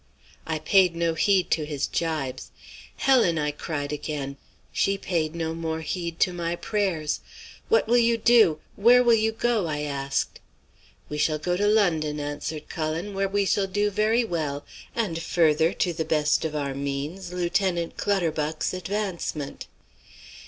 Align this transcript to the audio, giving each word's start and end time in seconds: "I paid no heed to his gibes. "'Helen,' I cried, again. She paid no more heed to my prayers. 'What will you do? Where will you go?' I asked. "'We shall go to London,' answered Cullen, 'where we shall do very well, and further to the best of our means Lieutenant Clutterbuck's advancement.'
"I 0.47 0.57
paid 0.57 0.95
no 0.95 1.13
heed 1.13 1.51
to 1.51 1.63
his 1.63 1.85
gibes. 1.85 2.49
"'Helen,' 2.95 3.37
I 3.37 3.51
cried, 3.51 3.93
again. 3.93 4.37
She 4.73 4.97
paid 4.97 5.35
no 5.35 5.53
more 5.53 5.81
heed 5.81 6.19
to 6.21 6.33
my 6.33 6.55
prayers. 6.55 7.19
'What 7.69 7.87
will 7.87 7.99
you 7.99 8.17
do? 8.17 8.59
Where 8.75 9.03
will 9.03 9.13
you 9.13 9.31
go?' 9.31 9.67
I 9.67 9.81
asked. 9.81 10.39
"'We 11.07 11.19
shall 11.19 11.37
go 11.37 11.55
to 11.55 11.67
London,' 11.67 12.19
answered 12.19 12.67
Cullen, 12.67 13.13
'where 13.13 13.29
we 13.29 13.45
shall 13.45 13.67
do 13.67 13.91
very 13.91 14.23
well, 14.25 14.65
and 14.95 15.21
further 15.21 15.71
to 15.73 15.93
the 15.93 16.03
best 16.03 16.45
of 16.45 16.55
our 16.55 16.73
means 16.73 17.31
Lieutenant 17.31 17.95
Clutterbuck's 17.97 18.73
advancement.' 18.73 19.67